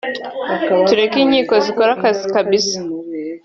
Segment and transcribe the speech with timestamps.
[0.87, 2.73] tureke inkiko zikore Akazi kabxp